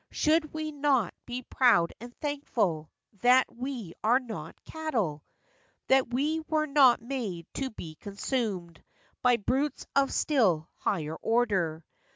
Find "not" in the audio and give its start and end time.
0.71-1.13, 4.19-4.63, 6.65-7.03